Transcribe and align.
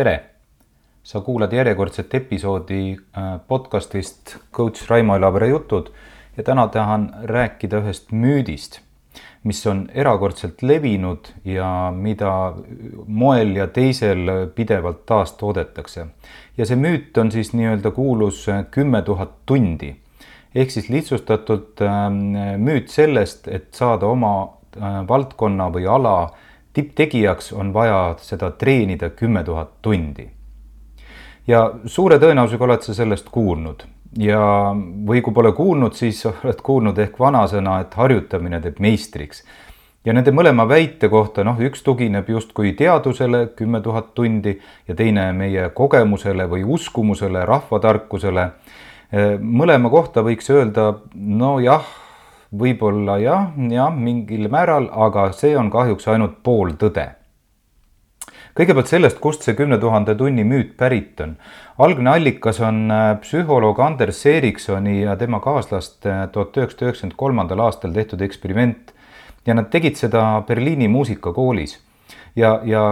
tere! 0.00 0.20
sa 1.02 1.20
kuulad 1.20 1.52
järjekordset 1.52 2.14
episoodi 2.14 2.96
äh, 2.96 3.24
podcastist 3.48 4.36
coach 4.52 4.88
Raimo 4.88 5.16
Elavere 5.16 5.48
jutud 5.48 5.90
ja 6.36 6.44
täna 6.46 6.64
tahan 6.72 7.04
rääkida 7.28 7.82
ühest 7.82 8.08
müüdist, 8.12 8.78
mis 9.44 9.60
on 9.66 9.82
erakordselt 9.92 10.62
levinud 10.62 11.28
ja 11.44 11.92
mida 11.92 12.32
moel 13.06 13.52
ja 13.56 13.66
teisel 13.66 14.48
pidevalt 14.54 15.04
taastoodetakse. 15.06 16.06
ja 16.56 16.66
see 16.66 16.80
müüt 16.80 17.20
on 17.20 17.32
siis 17.32 17.52
nii-öelda 17.52 17.90
kuulus 17.90 18.46
kümme 18.70 19.02
tuhat 19.02 19.36
tundi 19.46 19.96
ehk 20.54 20.70
siis 20.70 20.88
lihtsustatult 20.88 21.82
ähm, 21.84 22.22
müüt 22.56 22.88
sellest, 22.88 23.48
et 23.48 23.74
saada 23.74 24.06
oma 24.06 24.36
äh, 24.46 25.02
valdkonna 25.08 25.68
või 25.76 25.84
ala 25.98 26.30
tipptegijaks 26.72 27.52
on 27.52 27.72
vaja 27.74 28.14
seda 28.22 28.50
treenida 28.50 29.10
kümme 29.10 29.44
tuhat 29.44 29.70
tundi. 29.82 30.30
ja 31.46 31.70
suure 31.86 32.18
tõenäosusega 32.18 32.64
oled 32.64 32.82
sa 32.86 32.94
sellest 32.94 33.30
kuulnud 33.30 33.82
ja, 34.18 34.42
või 35.06 35.22
kui 35.22 35.34
pole 35.34 35.52
kuulnud, 35.52 35.94
siis 35.94 36.22
oled 36.30 36.62
kuulnud 36.62 36.98
ehk 36.98 37.18
vanasõna, 37.18 37.80
et 37.84 37.94
harjutamine 37.94 38.60
teeb 38.60 38.80
meistriks. 38.80 39.44
ja 40.04 40.12
nende 40.12 40.32
mõlema 40.32 40.68
väite 40.68 41.08
kohta, 41.08 41.44
noh, 41.44 41.58
üks 41.60 41.82
tugineb 41.82 42.28
justkui 42.28 42.72
teadusele 42.72 43.46
kümme 43.56 43.80
tuhat 43.80 44.14
tundi 44.14 44.58
ja 44.88 44.94
teine 44.94 45.32
meie 45.32 45.68
kogemusele 45.74 46.46
või 46.48 46.64
uskumusele, 46.64 47.44
rahvatarkusele. 47.44 48.50
mõlema 49.40 49.90
kohta 49.90 50.22
võiks 50.22 50.50
öelda, 50.50 50.94
nojah 51.14 51.84
võib-olla 52.50 53.18
jah, 53.22 53.50
jah, 53.70 53.94
mingil 53.94 54.48
määral, 54.50 54.88
aga 54.90 55.30
see 55.36 55.56
on 55.58 55.70
kahjuks 55.70 56.08
ainult 56.10 56.40
pooltõde. 56.42 57.06
kõigepealt 58.58 58.90
sellest, 58.90 59.20
kust 59.22 59.44
see 59.46 59.54
kümne 59.54 59.78
tuhande 59.78 60.14
tunni 60.14 60.44
müüt 60.44 60.76
pärit 60.76 61.20
on. 61.20 61.36
algne 61.78 62.10
allikas 62.10 62.60
on 62.60 62.90
äh, 62.90 63.18
psühholoog 63.20 63.80
Anders 63.80 64.26
Eriksoni 64.26 65.02
ja 65.02 65.16
tema 65.16 65.40
kaaslaste 65.40 66.28
tuhat 66.32 66.56
üheksasada 66.56 66.90
üheksakümmend 66.90 67.16
kolmandal 67.16 67.60
aastal 67.60 67.92
tehtud 67.92 68.20
eksperiment 68.20 68.92
ja 69.46 69.54
nad 69.54 69.70
tegid 69.70 69.96
seda 69.96 70.42
Berliini 70.46 70.88
muusikakoolis 70.88 71.78
ja, 72.36 72.60
ja 72.64 72.82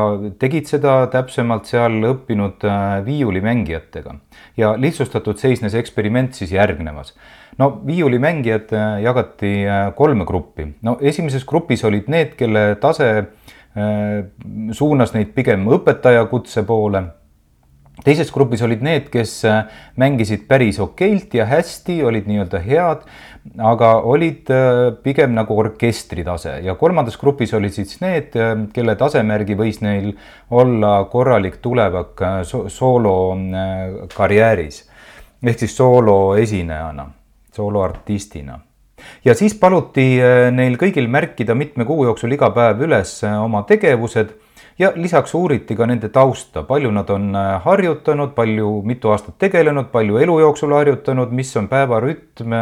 tegid 0.40 0.68
seda 0.70 1.00
täpsemalt 1.12 1.68
seal 1.70 2.00
õppinud 2.12 2.64
äh, 2.66 3.00
viiulimängijatega. 3.06 4.14
ja 4.56 4.74
lihtsustatud 4.76 5.38
seisnes 5.38 5.74
eksperiment 5.74 6.34
siis 6.34 6.52
järgnevas. 6.52 7.14
No 7.58 7.70
viiulimängijad 7.86 8.72
äh, 8.72 9.02
jagati 9.02 9.52
äh, 9.66 9.92
kolme 9.96 10.26
gruppi, 10.28 10.68
no 10.82 10.98
esimeses 11.00 11.46
grupis 11.48 11.84
olid 11.84 12.08
need, 12.08 12.34
kelle 12.38 12.74
tase 12.82 13.12
suunas 14.74 15.12
neid 15.14 15.28
pigem 15.36 15.68
õpetaja 15.70 16.24
kutse 16.26 16.64
poole. 16.66 17.04
Teises 18.04 18.30
grupis 18.30 18.60
olid 18.62 18.82
need, 18.86 19.08
kes 19.10 19.32
äh, 19.48 19.64
mängisid 19.98 20.44
päris 20.46 20.78
okeilt 20.78 21.32
ja 21.34 21.48
hästi, 21.50 21.96
olid 22.06 22.28
nii-öelda 22.30 22.60
head, 22.62 23.02
aga 23.58 23.90
olid 24.06 24.52
äh, 24.54 24.82
pigem 25.02 25.34
nagu 25.34 25.56
orkestritase. 25.58 26.60
Ja 26.62 26.76
kolmandas 26.78 27.18
grupis 27.18 27.54
olid 27.58 27.74
siis 27.74 27.98
need, 28.04 28.36
äh, 28.38 28.54
kelle 28.74 28.94
tasemärgi 29.00 29.58
võis 29.58 29.82
neil 29.82 30.12
olla 30.54 30.92
korralik 31.10 31.58
tulevak 31.64 32.22
soolo 32.46 33.16
karjääris. 34.14 34.84
Ehk 35.42 35.58
siis 35.58 35.74
sooloesinejana, 35.78 37.08
sooloartistina 37.58 38.58
ja 39.24 39.34
siis 39.38 39.54
paluti 39.58 40.10
neil 40.54 40.78
kõigil 40.80 41.06
märkida 41.10 41.54
mitme 41.58 41.86
kuu 41.86 42.06
jooksul 42.08 42.34
iga 42.34 42.50
päev 42.54 42.86
üles 42.86 43.18
oma 43.28 43.62
tegevused 43.68 44.34
ja 44.78 44.92
lisaks 44.94 45.34
uuriti 45.34 45.76
ka 45.76 45.86
nende 45.90 46.08
tausta, 46.14 46.62
palju 46.66 46.90
nad 46.94 47.10
on 47.10 47.32
äh, 47.36 47.54
harjutanud, 47.64 48.34
palju, 48.36 48.70
mitu 48.86 49.12
aastat 49.12 49.38
tegelenud, 49.42 49.90
palju 49.94 50.20
elu 50.22 50.38
jooksul 50.44 50.74
harjutanud, 50.76 51.32
mis 51.34 51.50
on 51.58 51.68
päevarütm, 51.70 52.54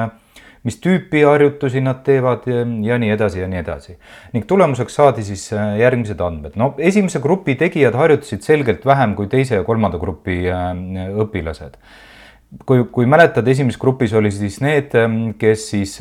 mis 0.66 0.80
tüüpi 0.82 1.22
harjutusi 1.26 1.82
nad 1.84 2.00
teevad 2.06 2.48
ja, 2.48 2.98
nii 2.98 3.12
edasi 3.14 3.44
ja 3.44 3.50
nii 3.50 3.60
edasi. 3.60 3.98
ning 4.32 4.48
tulemuseks 4.48 4.94
saadi 4.94 5.22
siis 5.24 5.52
äh, 5.52 5.76
järgmised 5.82 6.20
andmed. 6.20 6.56
no 6.56 6.74
esimese 6.78 7.20
grupi 7.20 7.54
tegijad 7.54 7.94
harjutasid 7.94 8.42
selgelt 8.42 8.86
vähem 8.86 9.14
kui 9.14 9.28
teise 9.28 9.60
ja 9.60 9.64
kolmanda 9.64 9.98
grupi 9.98 10.42
äh, 10.50 10.72
õpilased 11.22 11.76
kui, 12.66 12.84
kui 12.92 13.06
mäletad, 13.06 13.48
esimeses 13.48 13.80
grupis 13.80 14.14
oli 14.16 14.30
siis 14.34 14.60
need, 14.64 14.94
kes 15.38 15.70
siis, 15.70 15.96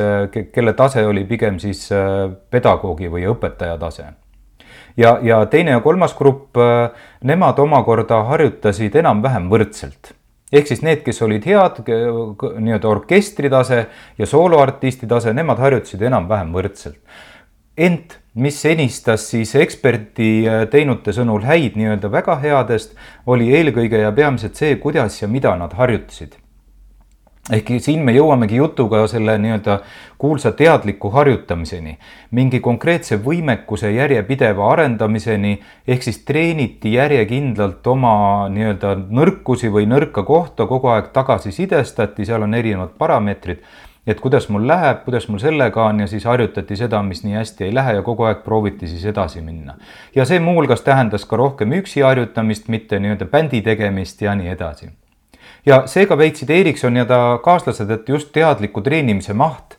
kelle 0.53 0.73
tase 0.73 1.05
oli 1.05 1.25
pigem 1.29 1.57
siis 1.59 1.87
pedagoogi 2.51 3.09
või 3.11 3.25
õpetaja 3.31 3.79
tase 3.81 4.11
ja, 4.97 5.17
ja 5.21 5.45
teine 5.51 5.75
ja 5.75 5.81
kolmas 5.83 6.15
grupp, 6.17 6.57
äh, 6.57 6.91
nemad 7.23 7.59
omakorda 7.59 8.23
harjutasid 8.29 8.95
enam-vähem 9.01 9.49
võrdselt 9.51 10.13
ehk 10.55 10.69
siis 10.69 10.83
need, 10.85 11.01
kes 11.05 11.21
olid 11.25 11.45
head 11.49 11.81
nii-öelda 11.85 12.89
orkestri 12.89 13.49
tase 13.51 13.85
ja 14.17 14.27
sooloartisti 14.29 15.07
tase, 15.09 15.33
nemad 15.33 15.59
harjutasid 15.59 16.05
enam-vähem 16.05 16.53
võrdselt. 16.55 16.99
ent 17.77 18.19
mis 18.35 18.65
enistas 18.65 19.29
siis 19.31 19.55
eksperti 19.55 20.29
äh, 20.47 20.63
teinute 20.71 21.13
sõnul 21.15 21.45
häid 21.47 21.77
nii-öelda 21.79 22.11
väga 22.11 22.39
headest, 22.43 22.97
oli 23.25 23.51
eelkõige 23.55 24.01
ja 24.03 24.11
peamiselt 24.15 24.59
see, 24.59 24.75
kuidas 24.81 25.21
ja 25.21 25.31
mida 25.31 25.55
nad 25.59 25.75
harjutasid. 25.77 26.35
Ehk 27.53 27.67
siin 27.77 28.01
me 28.01 28.09
jõuamegi 28.15 28.57
jutuga 28.57 29.03
selle 29.07 29.35
nii-öelda 29.37 29.75
kuulsa 30.17 30.49
teadliku 30.57 31.11
harjutamiseni, 31.13 31.93
mingi 32.33 32.57
konkreetse 32.59 33.19
võimekuse 33.21 33.91
järjepideva 33.93 34.71
arendamiseni, 34.73 35.59
ehk 35.87 36.07
siis 36.07 36.23
treeniti 36.25 36.95
järjekindlalt 36.95 37.85
oma 37.87 38.15
nii-öelda 38.49 38.95
nõrkusi 39.13 39.69
või 39.69 39.85
nõrka 39.85 40.25
kohta, 40.25 40.65
kogu 40.65 40.89
aeg 40.89 41.13
tagasisidestati, 41.13 42.25
seal 42.25 42.47
on 42.49 42.57
erinevad 42.57 42.97
parameetrid, 42.97 43.61
et 44.07 44.19
kuidas 44.21 44.49
mul 44.49 44.67
läheb, 44.67 45.03
kuidas 45.05 45.27
mul 45.27 45.39
sellega 45.39 45.85
on 45.85 45.99
ja 45.99 46.07
siis 46.07 46.25
harjutati 46.25 46.75
seda, 46.75 47.01
mis 47.03 47.23
nii 47.23 47.39
hästi 47.39 47.69
ei 47.69 47.73
lähe 47.73 47.95
ja 47.97 48.01
kogu 48.05 48.23
aeg 48.23 48.43
prooviti 48.43 48.87
siis 48.87 49.05
edasi 49.05 49.41
minna. 49.41 49.77
ja 50.15 50.25
see 50.25 50.39
muuhulgas 50.39 50.81
tähendas 50.81 51.25
ka 51.25 51.35
rohkem 51.35 51.73
üksi 51.81 52.01
harjutamist, 52.01 52.67
mitte 52.67 52.99
nii-öelda 52.99 53.25
bändi 53.25 53.61
tegemist 53.61 54.21
ja 54.21 54.35
nii 54.35 54.53
edasi 54.53 54.91
ja 55.65 55.83
seega 55.89 56.17
väitsid 56.17 56.49
Erikson 56.49 56.97
ja 56.97 57.05
ta 57.05 57.39
kaaslased, 57.43 57.89
et 57.89 58.09
just 58.09 58.31
teadliku 58.33 58.81
treenimise 58.85 59.33
maht, 59.33 59.77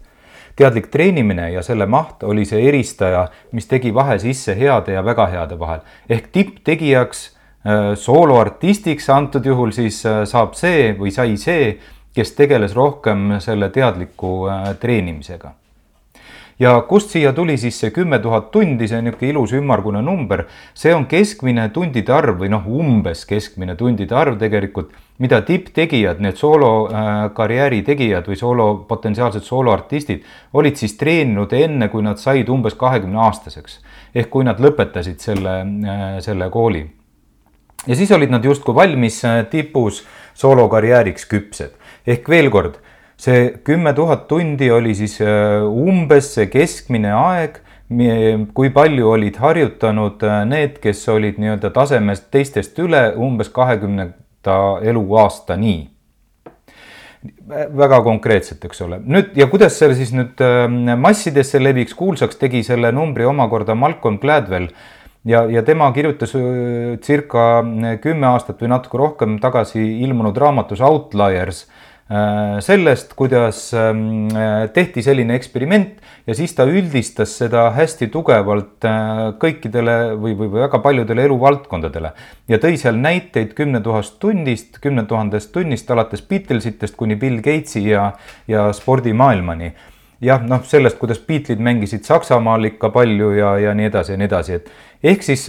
teadlik 0.57 0.89
treenimine 0.91 1.51
ja 1.53 1.63
selle 1.63 1.87
maht 1.87 2.25
oli 2.25 2.45
see 2.49 2.65
eristaja, 2.69 3.27
mis 3.53 3.69
tegi 3.71 3.95
vahe 3.95 4.19
sisse 4.19 4.57
heade 4.59 4.97
ja 4.97 5.05
väga 5.05 5.27
heade 5.33 5.59
vahel. 5.59 5.81
ehk 6.09 6.29
tipptegijaks, 6.33 7.37
äh, 7.67 7.95
sooloartistiks 7.95 9.11
antud 9.11 9.47
juhul 9.47 9.71
siis 9.71 10.07
äh, 10.07 10.25
saab 10.25 10.55
see 10.55 10.95
või 10.99 11.13
sai 11.13 11.37
see, 11.37 11.79
kes 12.17 12.33
tegeles 12.39 12.75
rohkem 12.75 13.37
selle 13.45 13.71
teadliku 13.75 14.33
äh, 14.49 14.73
treenimisega 14.81 15.55
ja 16.59 16.81
kust 16.89 17.13
siia 17.13 17.33
tuli 17.37 17.57
siis 17.61 17.79
see 17.81 17.93
kümme 17.93 18.19
tuhat 18.23 18.51
tundi, 18.51 18.89
see 18.89 19.03
niisugune 19.05 19.31
ilus 19.31 19.53
ümmargune 19.57 20.01
number, 20.05 20.47
see 20.75 20.95
on 20.95 21.07
keskmine 21.11 21.69
tundide 21.75 22.15
arv 22.17 22.41
või 22.41 22.51
noh, 22.53 22.65
umbes 22.65 23.27
keskmine 23.29 23.77
tundide 23.77 24.17
arv 24.17 24.39
tegelikult, 24.41 24.95
mida 25.23 25.43
tipptegijad, 25.45 26.21
need 26.25 26.41
soolokarjääri 26.41 27.83
äh, 27.83 27.87
tegijad 27.91 28.29
või 28.29 28.41
soolo, 28.41 28.69
potentsiaalsed 28.89 29.45
sooloartistid 29.45 30.25
olid 30.57 30.81
siis 30.81 30.97
treeninud 31.01 31.53
enne, 31.57 31.91
kui 31.93 32.05
nad 32.05 32.21
said 32.21 32.49
umbes 32.53 32.77
kahekümne 32.77 33.21
aastaseks. 33.29 33.81
ehk 34.17 34.31
kui 34.33 34.45
nad 34.45 34.61
lõpetasid 34.61 35.21
selle, 35.21 35.59
äh, 35.61 36.21
selle 36.25 36.51
kooli. 36.51 36.87
ja 37.87 37.97
siis 37.97 38.13
olid 38.13 38.31
nad 38.31 38.45
justkui 38.45 38.75
valmis 38.75 39.25
äh, 39.25 39.45
tipus 39.51 40.05
soolokarjääriks 40.37 41.27
küpsed. 41.31 41.73
ehk 42.07 42.29
veel 42.29 42.51
kord 42.51 42.77
see 43.17 43.55
kümme 43.65 43.93
tuhat 43.97 44.29
tundi 44.29 44.71
oli 44.71 44.95
siis 44.95 45.19
äh, 45.25 45.65
umbes 45.65 46.35
see 46.37 46.51
keskmine 46.53 47.15
aeg, 47.17 47.63
kui 48.55 48.71
palju 48.75 49.11
olid 49.15 49.39
harjutanud 49.41 50.23
äh, 50.27 50.41
need, 50.49 50.81
kes 50.83 51.05
olid 51.13 51.41
nii-öelda 51.41 51.71
tasemest 51.75 52.29
teistest 52.35 52.79
üle 52.83 53.09
umbes 53.17 53.49
kahekümnenda 53.55 54.57
eluaastani 54.85 55.77
väga 57.47 58.01
konkreetselt, 58.05 58.65
eks 58.69 58.83
ole. 58.85 59.01
nüüd 59.03 59.33
ja 59.39 59.47
kuidas 59.51 59.79
see 59.79 59.95
siis 59.97 60.13
nüüd 60.15 60.43
äh, 60.45 60.67
massidesse 61.01 61.63
leviks, 61.63 61.97
kuulsaks 61.97 62.39
tegi 62.41 62.63
selle 62.67 62.93
numbri 62.95 63.27
omakorda 63.27 63.75
Malcolm 63.79 64.21
Gladwell 64.23 64.69
ja, 65.27 65.45
ja 65.51 65.63
tema 65.67 65.91
kirjutas 65.93 66.33
circa 67.05 67.49
kümme 68.03 68.31
aastat 68.31 68.63
või 68.63 68.73
natuke 68.73 69.01
rohkem 69.01 69.41
tagasi 69.43 69.83
ilmunud 70.07 70.39
raamatus 70.39 70.81
Outliers 70.87 71.67
Äh, 72.09 72.61
sellest, 72.61 73.15
kuidas 73.19 73.75
ähm, 73.75 74.29
äh, 74.31 74.69
tehti 74.71 75.03
selline 75.03 75.35
eksperiment 75.35 75.97
ja 76.23 76.37
siis 76.39 76.53
ta 76.55 76.63
üldistas 76.71 77.33
seda 77.35 77.65
hästi 77.75 78.07
tugevalt 78.15 78.87
äh, 78.87 79.33
kõikidele 79.43 79.97
või, 80.15 80.37
või, 80.39 80.47
või 80.53 80.63
väga 80.63 80.79
paljudele 80.85 81.25
eluvaldkondadele. 81.27 82.13
Ja 82.47 82.61
tõi 82.63 82.79
seal 82.79 83.01
näiteid 83.03 83.57
kümne 83.59 83.81
tuhandest 83.83 84.21
tunnist, 84.23 84.79
kümne 84.85 85.03
tuhandest 85.11 85.51
tunnist 85.51 85.91
alates 85.91 86.23
Beatlesitest 86.23 86.95
kuni 86.95 87.19
Bill 87.19 87.43
Gatesi 87.43 87.83
ja, 87.89 88.13
ja 88.47 88.69
spordimaailmani. 88.71 89.73
Jah, 90.23 90.47
noh, 90.47 90.63
sellest, 90.63 91.01
kuidas 91.03 91.19
Beatlesid 91.19 91.59
mängisid 91.59 92.07
Saksamaal 92.07 92.71
ikka 92.71 92.95
palju 92.95 93.35
ja, 93.35 93.57
ja 93.67 93.75
nii 93.75 93.91
edasi 93.91 94.15
ja 94.15 94.23
nii 94.23 94.31
edasi, 94.31 94.61
et 94.61 94.71
ehk 95.03 95.23
siis 95.23 95.47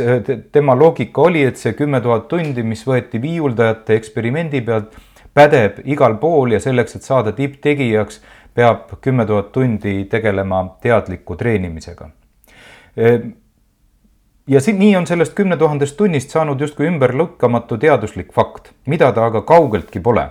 tema 0.52 0.76
loogika 0.76 1.22
oli, 1.22 1.44
et 1.44 1.58
see 1.58 1.74
kümme 1.74 2.02
tuhat 2.02 2.28
tundi, 2.28 2.64
mis 2.64 2.84
võeti 2.88 3.22
viiuldajate 3.22 3.96
eksperimendi 3.96 4.62
pealt, 4.62 4.96
pädeb 5.38 5.82
igal 5.86 6.18
pool 6.22 6.56
ja 6.56 6.60
selleks, 6.60 6.98
et 6.98 7.06
saada 7.06 7.32
tipptegijaks, 7.32 8.22
peab 8.58 8.96
kümme 9.02 9.26
tuhat 9.26 9.52
tundi 9.54 10.06
tegelema 10.10 10.64
teadliku 10.82 11.36
treenimisega. 11.36 12.10
ja 14.48 14.62
siin, 14.62 14.80
nii 14.80 14.96
on 14.96 15.06
sellest 15.08 15.34
kümne 15.38 15.58
tuhandest 15.58 15.98
tunnist 15.98 16.34
saanud 16.34 16.62
justkui 16.62 16.88
ümberlükkamatu 16.90 17.78
teaduslik 17.78 18.34
fakt, 18.34 18.72
mida 18.86 19.12
ta 19.14 19.26
aga 19.26 19.42
kaugeltki 19.42 20.00
pole. 20.00 20.30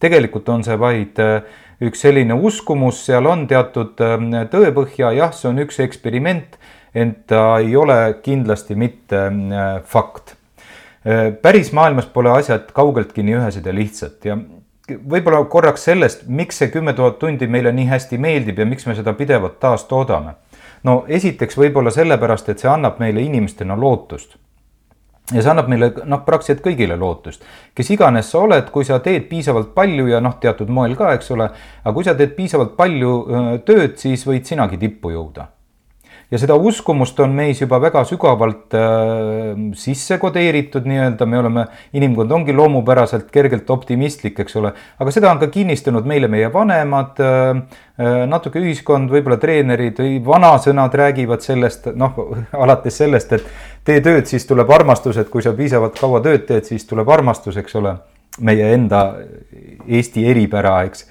tegelikult 0.00 0.48
on 0.48 0.64
see 0.64 0.78
vaid 0.78 1.18
äh, 1.18 1.42
üks 1.82 2.04
selline 2.04 2.34
uskumus, 2.34 3.02
seal 3.06 3.26
on 3.26 3.46
teatud 3.50 4.00
ähm, 4.04 4.30
tõepõhja, 4.52 5.10
jah, 5.16 5.32
see 5.34 5.50
on 5.50 5.62
üks 5.64 5.80
eksperiment, 5.82 6.58
ent 6.94 7.26
ta 7.26 7.58
ei 7.58 7.76
ole 7.76 7.98
kindlasti 8.22 8.74
mitte 8.78 9.26
äh, 9.26 9.82
fakt. 9.84 10.36
Äh, 11.06 11.32
päris 11.42 11.72
maailmas 11.72 12.06
pole 12.06 12.30
asjad 12.30 12.70
kaugeltki 12.72 13.24
nii 13.26 13.40
ühesed 13.40 13.66
ja 13.66 13.74
lihtsad 13.74 14.28
ja 14.28 14.38
võib-olla 14.84 15.40
korraks 15.48 15.86
sellest, 15.88 16.26
miks 16.28 16.60
see 16.60 16.70
kümme 16.72 16.92
tuhat 16.92 17.18
tundi 17.18 17.48
meile 17.48 17.72
nii 17.72 17.88
hästi 17.88 18.18
meeldib 18.20 18.58
ja 18.60 18.66
miks 18.68 18.86
me 18.86 18.94
seda 18.94 19.14
pidevalt 19.16 19.58
taastoodame. 19.60 20.34
no 20.84 21.04
esiteks 21.08 21.56
võib-olla 21.58 21.90
sellepärast, 21.90 22.48
et 22.48 22.58
see 22.58 22.70
annab 22.70 23.00
meile 23.00 23.22
inimestena 23.24 23.76
lootust 23.80 24.36
ja 25.32 25.40
see 25.40 25.50
annab 25.50 25.70
meile 25.72 25.90
noh, 26.04 26.20
praktiliselt 26.26 26.60
kõigile 26.66 26.98
lootust, 27.00 27.42
kes 27.74 27.90
iganes 27.90 28.30
sa 28.30 28.44
oled, 28.44 28.68
kui 28.70 28.84
sa 28.84 29.00
teed 29.00 29.24
piisavalt 29.30 29.72
palju 29.74 30.06
ja 30.12 30.20
noh, 30.20 30.36
teatud 30.40 30.68
moel 30.68 30.96
ka, 31.00 31.14
eks 31.16 31.32
ole, 31.32 31.48
aga 31.82 31.94
kui 31.96 32.04
sa 32.04 32.14
teed 32.14 32.36
piisavalt 32.36 32.76
palju 32.76 33.14
tööd, 33.64 33.96
siis 33.98 34.26
võid 34.28 34.44
sinagi 34.44 34.78
tippu 34.78 35.16
jõuda 35.16 35.48
ja 36.30 36.40
seda 36.40 36.56
uskumust 36.56 37.18
on 37.20 37.34
meis 37.36 37.60
juba 37.62 37.78
väga 37.82 38.04
sügavalt 38.08 38.74
äh, 38.78 39.58
sisse 39.78 40.18
kodeeritud 40.22 40.86
nii-öelda, 40.88 41.26
me 41.28 41.38
oleme, 41.40 41.66
inimkond 41.96 42.32
ongi 42.32 42.54
loomupäraselt 42.56 43.28
kergelt 43.34 43.70
optimistlik, 43.70 44.40
eks 44.44 44.56
ole, 44.60 44.72
aga 44.98 45.14
seda 45.14 45.30
on 45.32 45.42
ka 45.42 45.50
kinnistanud 45.52 46.08
meile 46.08 46.30
meie 46.32 46.50
vanemad 46.52 47.20
äh,, 47.22 47.62
äh 48.00 48.24
natuke 48.30 48.62
ühiskond, 48.62 49.12
võib-olla 49.12 49.38
treenerid 49.42 50.00
või 50.00 50.16
vanasõnad 50.24 50.94
räägivad 50.98 51.44
sellest, 51.44 51.92
noh, 51.94 52.18
alates 52.64 52.98
sellest, 53.02 53.36
et 53.36 53.46
tee 53.84 54.00
tööd, 54.04 54.26
siis 54.30 54.46
tuleb 54.48 54.70
armastus, 54.74 55.20
et 55.20 55.30
kui 55.30 55.44
sa 55.44 55.54
piisavalt 55.56 56.00
kaua 56.00 56.22
tööd 56.24 56.48
teed, 56.48 56.66
siis 56.68 56.88
tuleb 56.88 57.08
armastus, 57.12 57.58
eks 57.60 57.80
ole, 57.80 57.98
meie 58.40 58.72
enda 58.74 59.06
Eesti 59.84 60.24
eripära, 60.26 60.80
eks. 60.88 61.06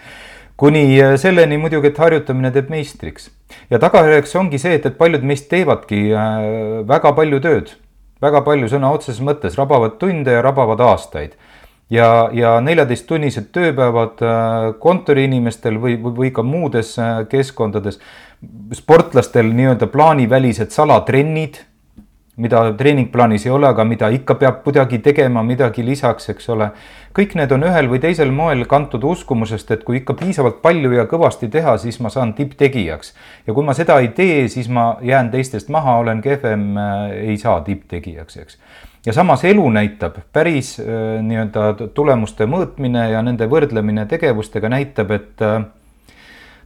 Kuni 0.58 0.86
äh, 1.02 1.16
selleni 1.18 1.58
muidugi, 1.58 1.90
et 1.90 1.98
harjutamine 2.00 2.52
teeb 2.54 2.70
meistriks. 2.74 3.30
Ja 3.70 3.80
tagajärjeks 3.82 4.36
ongi 4.40 4.60
see, 4.62 4.78
et, 4.78 4.86
et 4.86 4.98
paljud 5.00 5.26
meist 5.26 5.50
teevadki 5.52 6.06
äh, 6.12 6.46
väga 6.90 7.14
palju 7.18 7.42
tööd, 7.44 7.74
väga 8.24 8.44
palju 8.46 8.70
sõna 8.72 8.94
otseses 8.96 9.22
mõttes, 9.26 9.58
rabavad 9.60 10.00
tunde 10.02 10.36
ja 10.36 10.44
rabavad 10.46 10.82
aastaid. 10.84 11.36
ja, 11.94 12.30
ja 12.34 12.56
neljateisttunnised 12.64 13.52
tööpäevad 13.54 14.24
äh, 14.24 14.70
kontoriinimestel 14.80 15.78
või, 15.78 15.98
või, 16.04 16.32
ka 16.32 16.44
muudes 16.44 16.96
keskkondades, 17.30 18.00
sportlastel 18.74 19.54
nii-öelda 19.54 19.88
plaanivälised 19.92 20.72
salatrennid 20.72 21.62
mida 22.36 22.64
treeningplaanis 22.78 23.46
ei 23.46 23.52
ole, 23.54 23.68
aga 23.68 23.84
mida 23.86 24.08
ikka 24.10 24.36
peab 24.42 24.64
kuidagi 24.66 24.98
tegema, 25.06 25.44
midagi 25.46 25.86
lisaks, 25.86 26.32
eks 26.34 26.50
ole. 26.50 26.72
kõik 27.14 27.36
need 27.38 27.52
on 27.54 27.68
ühel 27.68 27.90
või 27.92 28.00
teisel 28.02 28.32
moel 28.34 28.66
kantud 28.66 29.04
uskumusest, 29.06 29.72
et 29.72 29.84
kui 29.86 30.00
ikka 30.00 30.16
piisavalt 30.18 30.58
palju 30.64 30.96
ja 30.96 31.06
kõvasti 31.10 31.50
teha, 31.54 31.76
siis 31.78 32.00
ma 32.02 32.10
saan 32.10 32.34
tipptegijaks. 32.34 33.14
ja 33.48 33.54
kui 33.54 33.64
ma 33.64 33.74
seda 33.78 34.00
ei 34.02 34.10
tee, 34.18 34.48
siis 34.48 34.70
ma 34.70 34.98
jään 35.02 35.30
teistest 35.32 35.70
maha, 35.70 35.98
olen 36.02 36.22
kehvem, 36.22 36.74
äh, 36.78 37.12
ei 37.30 37.38
saa 37.38 37.62
tipptegijaks, 37.62 38.38
eks. 38.38 38.58
ja 39.06 39.14
samas 39.14 39.46
elu 39.46 39.70
näitab, 39.70 40.18
päris 40.34 40.80
äh, 40.80 41.22
nii-öelda 41.22 41.94
tulemuste 41.94 42.50
mõõtmine 42.50 43.12
ja 43.12 43.22
nende 43.22 43.46
võrdlemine 43.50 44.08
tegevustega 44.10 44.74
näitab, 44.74 45.12
et 45.12 45.46
äh, 45.46 45.62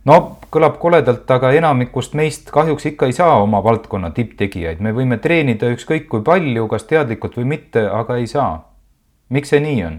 no 0.07 0.17
kõlab 0.53 0.79
koledalt, 0.81 1.27
aga 1.31 1.51
enamikust 1.57 2.15
meist 2.17 2.51
kahjuks 2.55 2.87
ikka 2.93 3.09
ei 3.09 3.15
saa 3.15 3.41
oma 3.43 3.61
valdkonna 3.63 4.13
tipptegijaid, 4.15 4.81
me 4.83 4.95
võime 4.95 5.19
treenida 5.23 5.71
ükskõik 5.73 6.07
kui 6.11 6.23
palju, 6.25 6.67
kas 6.71 6.87
teadlikult 6.89 7.35
või 7.39 7.51
mitte, 7.57 7.87
aga 7.87 8.21
ei 8.21 8.27
saa. 8.27 8.63
miks 9.29 9.49
see 9.51 9.59
nii 9.59 9.81
on? 9.83 9.97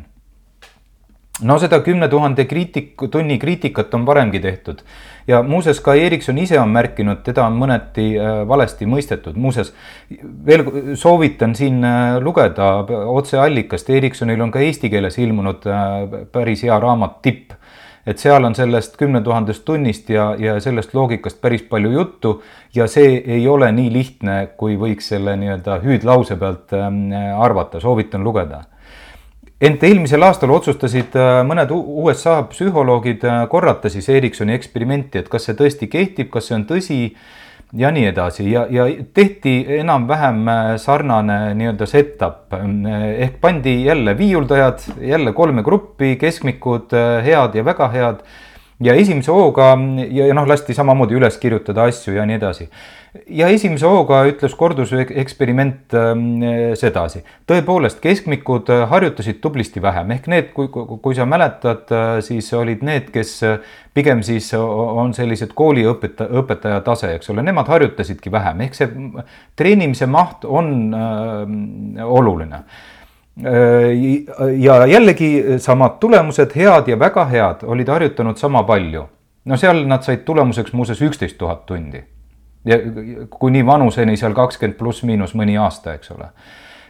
no 1.42 1.58
seda 1.62 1.80
kümne 1.84 2.08
tuhande 2.10 2.44
kriitik, 2.50 2.94
tunni 3.10 3.38
kriitikat 3.38 3.94
on 3.94 4.06
varemgi 4.06 4.40
tehtud. 4.40 4.80
Ja 5.28 5.42
muuseas 5.42 5.80
ka 5.84 5.94
Erikson 5.94 6.38
ise 6.38 6.58
on 6.60 6.72
märkinud, 6.74 7.20
teda 7.22 7.44
on 7.46 7.58
mõneti 7.60 8.08
äh, 8.16 8.40
valesti 8.48 8.88
mõistetud, 8.88 9.36
muuseas 9.36 9.74
veel 10.46 10.64
soovitan 10.98 11.54
siin 11.54 11.84
äh, 11.84 12.16
lugeda 12.24 12.70
otseallikast, 13.12 13.90
Eriksonil 13.90 14.40
on 14.40 14.50
ka 14.54 14.64
eesti 14.64 14.90
keeles 14.90 15.18
ilmunud 15.20 15.68
äh, 15.68 16.18
päris 16.32 16.64
hea 16.66 16.80
raamat 16.80 17.20
Tipp 17.22 17.57
et 18.08 18.20
seal 18.22 18.44
on 18.44 18.54
sellest 18.56 18.96
kümne 18.96 19.20
tuhandest 19.24 19.64
tunnist 19.68 20.08
ja, 20.10 20.30
ja 20.40 20.56
sellest 20.64 20.94
loogikast 20.96 21.40
päris 21.44 21.64
palju 21.68 21.90
juttu 21.92 22.38
ja 22.74 22.86
see 22.88 23.18
ei 23.20 23.44
ole 23.48 23.68
nii 23.74 23.92
lihtne, 23.92 24.38
kui 24.56 24.78
võiks 24.80 25.10
selle 25.12 25.36
nii-öelda 25.36 25.80
hüüdlause 25.84 26.38
pealt 26.40 26.72
ähm, 26.76 27.10
arvata, 27.36 27.80
soovitan 27.80 28.24
lugeda. 28.24 28.62
Ent 29.60 29.82
eelmisel 29.82 30.22
aastal 30.22 30.54
otsustasid 30.54 31.16
äh, 31.18 31.40
mõned 31.44 31.72
USA 31.74 32.38
psühholoogid 32.48 33.26
äh, 33.26 33.42
korrata 33.50 33.90
siis 33.92 34.08
Ericssoni 34.08 34.54
eksperimenti, 34.56 35.18
et 35.20 35.28
kas 35.28 35.48
see 35.48 35.58
tõesti 35.58 35.90
kehtib, 35.90 36.30
kas 36.32 36.48
see 36.48 36.56
on 36.60 36.66
tõsi 36.68 37.00
ja 37.72 37.90
nii 37.90 38.06
edasi. 38.08 38.50
Ja, 38.52 38.66
ja 38.70 38.86
tehti 39.14 39.54
enam-vähem 39.78 40.48
äh, 40.48 40.74
sarnane 40.80 41.54
nii-öelda 41.58 41.86
setup. 41.86 42.54
Ehk 43.18 43.40
pandi 43.40 43.84
jälle 43.84 44.18
viiuldajad 44.18 44.78
jälle 45.00 45.32
kolme 45.32 45.62
gruppi, 45.62 46.16
keskmikud, 46.16 46.92
äh, 46.92 47.24
head 47.24 47.54
ja 47.54 47.64
väga 47.64 47.88
head 47.88 48.22
ja 48.80 48.94
esimese 48.94 49.32
hooga 49.34 49.72
ja, 50.06 50.28
ja 50.28 50.36
noh, 50.36 50.46
lasti 50.48 50.74
samamoodi 50.76 51.18
üles 51.18 51.38
kirjutada 51.42 51.88
asju 51.90 52.14
ja 52.14 52.26
nii 52.28 52.38
edasi. 52.38 52.68
ja 53.34 53.48
esimese 53.50 53.86
hooga 53.88 54.20
ütles 54.28 54.54
korduseksperiment 54.54 55.94
äh, 55.96 56.12
sedasi. 56.78 57.24
tõepoolest, 57.50 58.00
keskmikud 58.04 58.70
äh, 58.74 58.84
harjutasid 58.90 59.40
tublisti 59.42 59.82
vähem 59.82 60.14
ehk 60.14 60.28
need, 60.30 60.52
kui, 60.54 60.68
kui 60.70 61.16
sa 61.18 61.26
mäletad 61.26 61.90
äh,, 61.90 62.18
siis 62.24 62.52
olid 62.54 62.84
need, 62.86 63.10
kes 63.14 63.34
äh, 63.46 63.58
pigem 63.94 64.22
siis 64.22 64.52
on 64.54 65.10
sellised 65.14 65.56
kooliõpetaja, 65.58 66.30
õpetaja 66.38 66.82
tase, 66.86 67.16
eks 67.16 67.32
ole, 67.34 67.42
nemad 67.42 67.66
harjutasidki 67.72 68.30
vähem, 68.30 68.62
ehk 68.68 68.78
see 68.78 68.92
treenimise 69.58 70.06
maht 70.06 70.46
on 70.46 70.94
äh, 70.94 72.06
oluline 72.06 72.62
ja 74.58 74.86
jällegi 74.86 75.44
samad 75.58 75.90
tulemused, 76.00 76.50
head 76.56 76.88
ja 76.88 76.98
väga 76.98 77.24
head, 77.24 77.62
olid 77.62 77.88
harjutanud 77.88 78.36
sama 78.36 78.62
palju. 78.62 79.08
no 79.44 79.56
seal 79.56 79.84
nad 79.86 80.02
said 80.02 80.24
tulemuseks 80.26 80.72
muuseas 80.72 81.00
üksteist 81.02 81.38
tuhat 81.38 81.66
tundi. 81.66 82.02
ja 82.64 82.78
kuni 83.30 83.66
vanuseni 83.66 84.16
seal 84.16 84.34
kakskümmend 84.34 84.78
pluss-miinus 84.78 85.34
mõni 85.34 85.58
aasta, 85.58 85.94
eks 85.94 86.10
ole. 86.10 86.28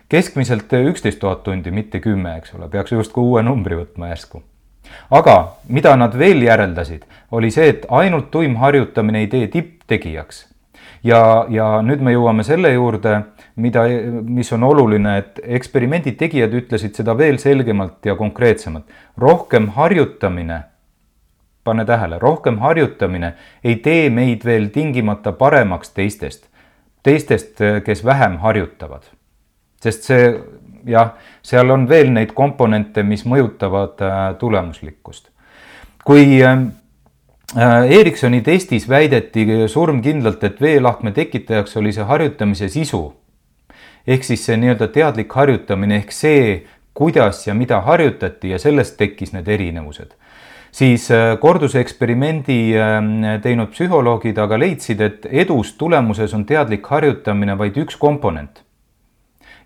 keskmiselt 0.08 0.72
üksteist 0.72 1.18
tuhat 1.18 1.42
tundi, 1.42 1.70
mitte 1.70 2.00
kümme, 2.00 2.36
eks 2.36 2.54
ole, 2.54 2.68
peaks 2.68 2.92
justkui 2.92 3.24
uue 3.24 3.42
numbri 3.42 3.76
võtma 3.76 4.08
järsku. 4.08 4.42
aga 5.10 5.52
mida 5.68 5.96
nad 5.96 6.18
veel 6.18 6.42
järeldasid, 6.42 7.04
oli 7.30 7.50
see, 7.50 7.68
et 7.68 7.86
ainult 7.88 8.30
tuim 8.30 8.56
harjutamine 8.56 9.20
ei 9.20 9.26
tee 9.26 9.46
tipptegijaks. 9.46 10.46
ja, 11.04 11.46
ja 11.48 11.82
nüüd 11.82 12.00
me 12.00 12.12
jõuame 12.12 12.42
selle 12.42 12.72
juurde 12.72 13.22
mida, 13.58 13.84
mis 14.22 14.52
on 14.52 14.64
oluline, 14.64 15.18
et 15.18 15.40
eksperimendi 15.58 16.14
tegijad 16.18 16.54
ütlesid 16.54 16.96
seda 16.98 17.16
veel 17.18 17.38
selgemalt 17.42 18.06
ja 18.06 18.14
konkreetsemalt. 18.16 18.86
rohkem 19.18 19.68
harjutamine, 19.74 20.62
pane 21.64 21.84
tähele, 21.84 22.18
rohkem 22.18 22.58
harjutamine 22.58 23.34
ei 23.64 23.76
tee 23.76 24.10
meid 24.10 24.44
veel 24.44 24.70
tingimata 24.74 25.32
paremaks 25.32 25.90
teistest, 25.90 26.46
teistest, 27.02 27.58
kes 27.84 28.04
vähem 28.04 28.38
harjutavad. 28.38 29.02
sest 29.82 30.02
see 30.02 30.40
jah, 30.86 31.14
seal 31.42 31.70
on 31.70 31.88
veel 31.88 32.10
neid 32.12 32.32
komponente, 32.34 33.02
mis 33.02 33.24
mõjutavad 33.26 34.02
äh, 34.02 34.18
tulemuslikkust. 34.38 35.30
kui 36.04 36.42
äh, 36.42 36.58
Ericssoni 37.90 38.40
testis 38.40 38.88
väideti 38.88 39.68
surmkindlalt, 39.68 40.44
et 40.44 40.60
veelahkme 40.60 41.12
tekitajaks 41.12 41.76
oli 41.76 41.92
see 41.92 42.04
harjutamise 42.04 42.68
sisu 42.68 43.02
ehk 44.08 44.24
siis 44.24 44.46
see 44.48 44.56
nii-öelda 44.56 44.88
teadlik 44.94 45.32
harjutamine 45.36 46.00
ehk 46.00 46.14
see, 46.16 46.62
kuidas 46.96 47.44
ja 47.46 47.54
mida 47.54 47.82
harjutati 47.84 48.54
ja 48.54 48.58
sellest 48.58 48.96
tekkis 48.98 49.34
need 49.36 49.48
erinevused. 49.48 50.16
siis 50.72 51.10
äh, 51.10 51.38
korduse 51.40 51.80
eksperimendi 51.80 52.76
ähm, 52.76 53.12
teinud 53.42 53.70
psühholoogid 53.72 54.38
aga 54.38 54.58
leidsid, 54.58 55.00
et 55.00 55.26
edus 55.30 55.72
tulemuses 55.78 56.34
on 56.34 56.44
teadlik 56.44 56.86
harjutamine 56.86 57.58
vaid 57.58 57.76
üks 57.76 57.96
komponent. 57.96 58.64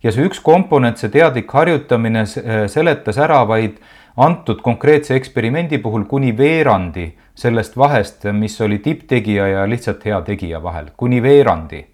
ja 0.03 0.13
see 0.13 0.27
üks 0.27 0.43
komponent, 0.43 0.99
see 0.99 1.09
teadlik 1.09 1.51
harjutamine 1.51 2.27
seletas 2.69 3.19
ära 3.19 3.45
vaid 3.49 3.79
antud 4.17 4.61
konkreetse 4.63 5.15
eksperimendi 5.17 5.79
puhul 5.79 6.05
kuni 6.05 6.37
veerandi 6.37 7.13
sellest 7.35 7.77
vahest, 7.77 8.25
mis 8.33 8.61
oli 8.61 8.79
tipptegija 8.79 9.47
ja 9.49 9.65
lihtsalt 9.69 10.05
hea 10.05 10.21
tegija 10.27 10.63
vahel, 10.63 10.91
kuni 10.97 11.23
veerandi. 11.23 11.87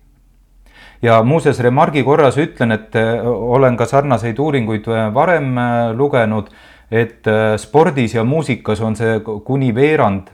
Ja 1.03 1.23
muuseas 1.23 1.61
remargi 1.63 2.03
korras 2.05 2.39
ütlen, 2.41 2.75
et 2.75 2.97
äh, 2.99 3.27
olen 3.27 3.77
ka 3.79 3.87
sarnaseid 3.87 4.39
uuringuid 4.39 4.89
äh, 4.91 5.09
varem 5.15 5.59
äh, 5.59 5.91
lugenud, 5.97 6.51
et 6.91 7.27
spordis 7.61 8.15
ja 8.17 8.23
muusikas 8.25 8.81
on 8.81 8.95
see 8.97 9.19
kuni 9.21 9.75
veerand 9.77 10.31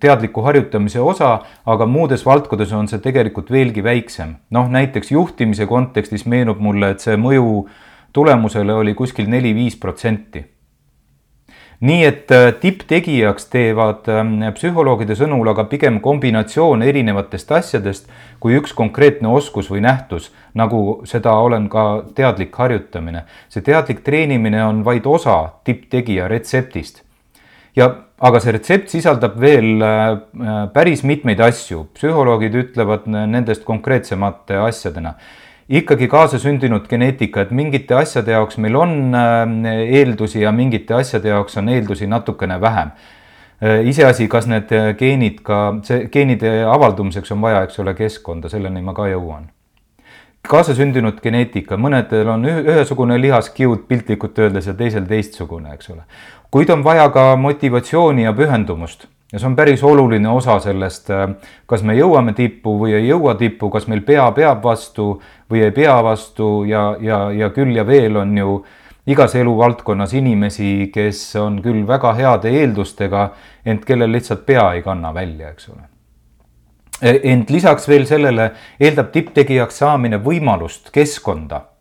teadliku 0.00 0.40
harjutamise 0.46 1.02
osa, 1.04 1.34
aga 1.68 1.84
muudes 1.84 2.24
valdkondades 2.24 2.72
on 2.72 2.88
see 2.88 3.02
tegelikult 3.04 3.52
veelgi 3.52 3.84
väiksem. 3.84 4.32
noh, 4.56 4.70
näiteks 4.72 5.12
juhtimise 5.12 5.66
kontekstis 5.68 6.24
meenub 6.24 6.64
mulle, 6.64 6.94
et 6.94 7.04
see 7.04 7.20
mõju 7.20 7.66
tulemusele 8.16 8.72
oli 8.72 8.94
kuskil 8.96 9.28
neli-viis 9.28 9.76
protsenti 9.76 10.46
nii 11.82 12.04
et 12.06 12.30
äh, 12.30 12.52
tipptegijaks 12.60 13.48
teevad 13.50 14.06
ähm, 14.12 14.36
psühholoogide 14.54 15.16
sõnul 15.18 15.50
aga 15.50 15.64
pigem 15.70 15.98
kombinatsioon 16.04 16.84
erinevatest 16.86 17.50
asjadest 17.58 18.06
kui 18.42 18.54
üks 18.58 18.74
konkreetne 18.78 19.30
oskus 19.34 19.70
või 19.70 19.82
nähtus, 19.82 20.30
nagu 20.58 21.02
seda 21.10 21.34
olen 21.42 21.66
ka 21.72 22.04
teadlik 22.14 22.54
harjutamine. 22.54 23.24
see 23.48 23.66
teadlik 23.66 24.04
treenimine 24.06 24.64
on 24.64 24.84
vaid 24.84 25.06
osa 25.06 25.58
tipptegija 25.64 26.28
retseptist. 26.28 27.02
ja 27.76 27.90
aga 28.20 28.40
see 28.40 28.52
retsept 28.52 28.88
sisaldab 28.94 29.40
veel 29.40 29.82
äh, 29.82 30.08
äh, 30.14 30.64
päris 30.72 31.02
mitmeid 31.02 31.40
asju, 31.40 31.88
psühholoogid 31.98 32.54
ütlevad 32.54 33.10
nendest 33.10 33.64
konkreetsemate 33.64 34.62
asjadena 34.62 35.16
ikkagi 35.72 36.08
kaasasündinud 36.08 36.84
geneetika, 36.88 37.46
et 37.46 37.50
mingite 37.56 37.96
asjade 37.96 38.34
jaoks 38.34 38.58
meil 38.60 38.76
on 38.76 39.16
äh, 39.16 39.80
eeldusi 40.00 40.42
ja 40.42 40.52
mingite 40.52 40.94
asjade 40.98 41.32
jaoks 41.32 41.56
on 41.56 41.68
eeldusi 41.72 42.06
natukene 42.06 42.60
vähem. 42.60 42.92
Äh, 43.62 43.86
iseasi, 43.88 44.28
kas 44.28 44.48
need 44.50 44.72
geenid 44.98 45.40
ka, 45.46 45.62
see 45.86 46.08
geenide 46.12 46.52
avaldumiseks 46.68 47.32
on 47.32 47.40
vaja, 47.44 47.64
eks 47.64 47.80
ole, 47.80 47.96
keskkonda, 47.96 48.52
selleni 48.52 48.84
ma 48.84 48.94
ka 48.96 49.08
jõuan. 49.12 49.48
kaasasündinud 50.42 51.20
geneetika, 51.22 51.76
mõnedel 51.78 52.28
on 52.28 52.44
ühesugune 52.50 53.14
lihaskiud 53.20 53.84
piltlikult 53.88 54.38
öeldes 54.42 54.66
ja 54.66 54.74
teisel 54.74 55.06
teistsugune, 55.06 55.74
eks 55.74 55.90
ole. 55.94 56.02
kuid 56.50 56.70
on 56.70 56.84
vaja 56.84 57.08
ka 57.14 57.36
motivatsiooni 57.36 58.26
ja 58.26 58.32
pühendumust 58.32 59.06
ja 59.32 59.38
see 59.38 59.48
on 59.48 59.56
päris 59.56 59.82
oluline 59.84 60.28
osa 60.28 60.58
sellest, 60.60 61.10
äh, 61.10 61.28
kas 61.66 61.82
me 61.82 61.96
jõuame 61.96 62.34
tippu 62.36 62.76
või 62.84 62.96
ei 62.98 63.08
jõua 63.08 63.34
tippu, 63.40 63.70
kas 63.72 63.88
meil 63.88 64.04
pea 64.06 64.28
peab 64.36 64.62
vastu 64.64 65.14
või 65.50 65.64
ei 65.64 65.72
pea 65.72 65.96
vastu 66.04 66.64
ja, 66.68 66.92
ja, 67.00 67.24
ja 67.32 67.50
küll 67.54 67.76
ja 67.76 67.86
veel 67.86 68.16
on 68.20 68.36
ju 68.38 68.58
igas 69.06 69.34
eluvaldkonnas 69.34 70.12
inimesi, 70.14 70.90
kes 70.94 71.24
on 71.40 71.58
küll 71.62 71.86
väga 71.86 72.12
heade 72.14 72.52
eeldustega, 72.60 73.30
ent 73.66 73.84
kellel 73.84 74.12
lihtsalt 74.12 74.44
pea 74.46 74.68
ei 74.76 74.82
kanna 74.82 75.10
välja, 75.14 75.50
eks 75.50 75.68
ole. 75.72 75.88
E, 77.02 77.18
ent 77.32 77.50
lisaks 77.50 77.88
veel 77.88 78.06
sellele 78.06 78.52
eeldab 78.78 79.10
tipptegijaks 79.10 79.82
saamine 79.82 80.20
võimalust 80.22 80.92
keskkonda 80.94 81.71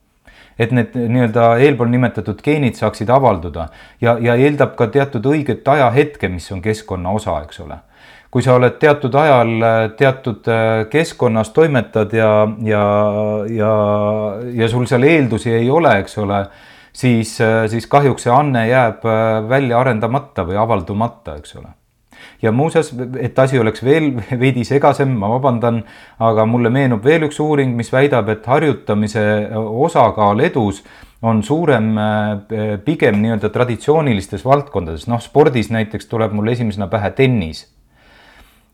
et 0.60 0.72
need 0.76 0.96
nii-öelda 0.96 1.56
eelpool 1.64 1.90
nimetatud 1.92 2.42
geenid 2.44 2.78
saaksid 2.80 3.10
avalduda 3.10 3.68
ja, 4.02 4.18
ja 4.20 4.36
eeldab 4.36 4.76
ka 4.80 4.88
teatud 4.92 5.26
õiget 5.32 5.68
ajahetke, 5.68 6.30
mis 6.30 6.52
on 6.52 6.62
keskkonna 6.62 7.16
osa, 7.16 7.40
eks 7.46 7.64
ole. 7.66 7.80
kui 8.32 8.44
sa 8.44 8.56
oled 8.56 8.78
teatud 8.80 9.16
ajal 9.16 9.50
teatud 10.00 10.48
äh, 10.48 10.86
keskkonnas 10.90 11.50
toimetad 11.56 12.14
ja, 12.14 12.32
ja, 12.64 12.86
ja, 13.50 13.74
ja 14.54 14.70
sul 14.72 14.88
seal 14.88 15.04
eeldusi 15.04 15.52
ei 15.52 15.70
ole, 15.70 15.98
eks 16.00 16.18
ole, 16.18 16.46
siis, 16.94 17.36
äh, 17.42 17.66
siis 17.68 17.88
kahjuks 17.88 18.28
see 18.28 18.34
anne 18.34 18.68
jääb 18.70 19.06
äh, 19.06 19.44
välja 19.50 19.80
arendamata 19.80 20.48
või 20.48 20.60
avaldumata, 20.64 21.36
eks 21.42 21.56
ole 21.60 21.76
ja 22.42 22.52
muuseas, 22.52 22.94
et 23.20 23.40
asi 23.40 23.60
oleks 23.60 23.84
veel 23.84 24.12
veidi 24.40 24.66
segasem, 24.68 25.14
ma 25.18 25.30
vabandan, 25.36 25.84
aga 26.20 26.46
mulle 26.50 26.72
meenub 26.74 27.04
veel 27.06 27.28
üks 27.30 27.40
uuring, 27.44 27.76
mis 27.78 27.92
väidab, 27.94 28.30
et 28.34 28.46
harjutamise 28.50 29.24
osakaal 29.56 30.42
edus 30.46 30.84
on 31.22 31.44
suurem 31.46 31.92
äh, 32.02 32.80
pigem 32.86 33.22
nii-öelda 33.22 33.52
traditsioonilistes 33.54 34.46
valdkondades, 34.46 35.06
noh, 35.12 35.22
spordis 35.22 35.70
näiteks 35.74 36.10
tuleb 36.10 36.34
mul 36.34 36.50
esimesena 36.56 36.90
pähe 36.90 37.14
tennis 37.18 37.68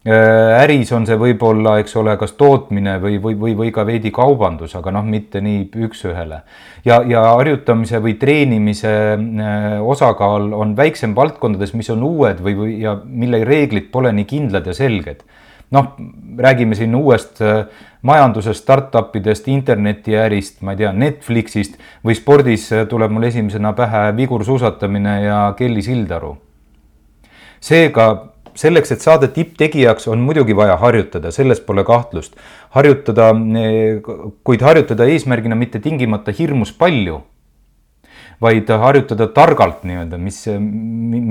äris 0.07 0.91
on 0.95 1.07
see 1.07 1.17
võib-olla, 1.19 1.77
eks 1.81 1.95
ole, 1.99 2.13
kas 2.19 2.35
tootmine 2.39 2.95
või, 3.03 3.17
või, 3.21 3.35
või, 3.39 3.55
või 3.57 3.71
ka 3.75 3.83
veidi 3.87 4.11
kaubandus, 4.13 4.75
aga 4.77 4.93
noh, 4.95 5.03
mitte 5.03 5.41
nii 5.43 5.65
üks-ühele. 5.87 6.41
ja, 6.85 7.01
ja 7.03 7.23
harjutamise 7.33 7.99
või 8.03 8.13
treenimise 8.19 8.93
äh, 9.17 9.65
osakaal 9.81 10.53
on 10.53 10.75
väiksem 10.77 11.15
valdkondades, 11.15 11.73
mis 11.73 11.89
on 11.89 12.05
uued 12.07 12.39
või, 12.43 12.55
või 12.55 12.77
ja 12.85 12.95
mille 13.03 13.43
reeglid 13.43 13.91
pole 13.91 14.13
nii 14.13 14.29
kindlad 14.29 14.67
ja 14.67 14.73
selged. 14.73 15.25
noh, 15.71 15.97
räägime 16.39 16.75
siin 16.75 16.95
uuest 16.95 17.41
äh, 17.41 17.65
majandusest, 18.01 18.63
startup 18.63 19.15
idest, 19.19 19.47
internetiärist, 19.51 20.61
ma 20.61 20.71
ei 20.71 20.83
tea, 20.85 20.93
Netflixist 20.93 21.75
või 22.05 22.15
spordis 22.15 22.69
tuleb 22.87 23.11
mul 23.11 23.27
esimesena 23.27 23.73
pähe 23.75 24.15
vigursuusatamine 24.15 25.21
ja 25.25 25.41
Kelly 25.57 25.81
Sildaru. 25.81 26.37
seega 27.59 28.36
selleks, 28.57 28.91
et 28.91 29.03
saada 29.05 29.29
tipptegijaks, 29.31 30.07
on 30.11 30.21
muidugi 30.25 30.55
vaja 30.57 30.77
harjutada, 30.81 31.31
selles 31.31 31.61
pole 31.63 31.83
kahtlust. 31.87 32.35
harjutada, 32.75 33.31
kuid 34.43 34.61
harjutada 34.61 35.05
eesmärgina 35.05 35.55
mitte 35.55 35.79
tingimata 35.79 36.31
hirmus 36.31 36.73
palju, 36.73 37.21
vaid 38.41 38.69
harjutada 38.69 39.27
targalt 39.33 39.85
nii-öelda, 39.87 40.17
mis, 40.17 40.43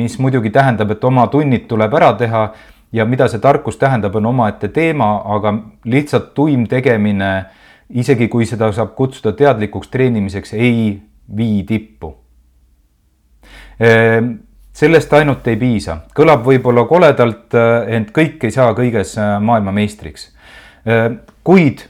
mis 0.01 0.19
muidugi 0.19 0.51
tähendab, 0.51 0.91
et 0.91 1.05
oma 1.05 1.27
tunnid 1.31 1.69
tuleb 1.69 1.95
ära 1.95 2.13
teha 2.19 2.49
ja 2.93 3.05
mida 3.07 3.29
see 3.29 3.43
tarkus 3.43 3.79
tähendab, 3.79 4.17
on 4.17 4.27
omaette 4.33 4.69
teema, 4.75 5.21
aga 5.37 5.55
lihtsalt 5.85 6.33
tuim 6.35 6.67
tegemine, 6.71 7.31
isegi 7.91 8.29
kui 8.29 8.47
seda 8.47 8.73
saab 8.75 8.97
kutsuda 8.99 9.37
teadlikuks 9.37 9.91
treenimiseks, 9.93 10.55
ei 10.55 11.03
vii 11.37 11.63
tippu 11.69 12.15
sellest 14.77 15.13
ainult 15.17 15.47
ei 15.49 15.57
piisa, 15.57 16.01
kõlab 16.17 16.45
võib-olla 16.45 16.85
koledalt, 16.89 17.55
äh, 17.57 17.89
ent 17.97 18.13
kõik 18.17 18.45
ei 18.45 18.53
saa 18.53 18.75
kõiges 18.77 19.15
äh, 19.21 19.37
maailmameistriks. 19.41 20.29
Äh, 20.87 21.07
kuid 21.47 21.87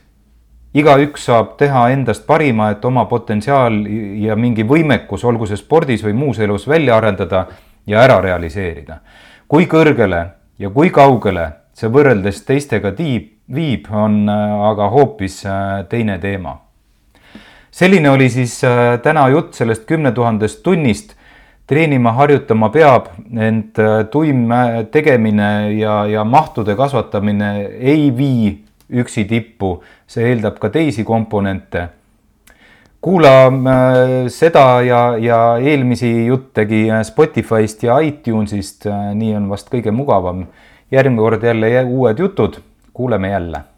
igaüks 0.76 1.26
saab 1.26 1.56
teha 1.58 1.88
endast 1.90 2.26
parima, 2.28 2.70
et 2.70 2.84
oma 2.84 3.06
potentsiaal 3.10 3.80
ja 4.22 4.36
mingi 4.38 4.62
võimekus, 4.68 5.24
olgu 5.26 5.48
see 5.50 5.58
spordis 5.58 6.04
või 6.06 6.14
muus 6.14 6.38
elus 6.38 6.68
välja 6.68 6.98
arendada 7.00 7.46
ja 7.86 8.04
ära 8.04 8.20
realiseerida. 8.22 9.00
kui 9.48 9.66
kõrgele 9.66 10.26
ja 10.58 10.70
kui 10.70 10.90
kaugele 10.90 11.50
see 11.74 11.88
võrreldes 11.88 12.42
teistega 12.44 12.92
tiib, 12.92 13.32
viib, 13.54 13.86
on 13.90 14.28
aga 14.28 14.88
hoopis 14.90 15.42
teine 15.88 16.18
teema. 16.18 16.58
selline 17.70 18.10
oli 18.10 18.28
siis 18.30 18.60
täna 19.02 19.28
jutt 19.28 19.54
sellest 19.54 19.86
kümne 19.86 20.12
tuhandest 20.12 20.62
tunnist 20.62 21.16
treenima, 21.66 22.12
harjutama 22.14 22.70
peab, 22.70 23.10
ent 23.34 23.78
äh, 23.82 24.04
tuim 24.10 24.46
tegemine 24.92 25.50
ja, 25.74 26.04
ja 26.06 26.24
mahtude 26.24 26.76
kasvatamine 26.78 27.50
ei 27.66 28.08
vii 28.16 28.52
üksi 29.02 29.26
tippu, 29.26 29.80
see 30.06 30.30
eeldab 30.30 30.60
ka 30.62 30.70
teisi 30.70 31.04
komponente. 31.04 31.88
kuula 33.00 33.46
äh, 33.46 34.28
seda 34.32 34.82
ja, 34.82 35.02
ja 35.18 35.40
eelmisi 35.58 36.26
juttegi 36.26 36.86
Spotify'st 37.02 37.82
ja 37.82 37.98
iTunes'ist, 38.00 38.86
äh, 38.86 39.14
nii 39.14 39.34
on 39.36 39.48
vast 39.50 39.70
kõige 39.72 39.90
mugavam. 39.90 40.46
järgmine 40.90 41.18
kord 41.20 41.42
jälle 41.42 41.84
uued 41.84 42.18
jutud, 42.18 42.60
kuuleme 42.92 43.28
jälle 43.28 43.75